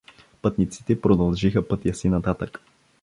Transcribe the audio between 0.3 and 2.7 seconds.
Пътниците продължиха пътя си нататък.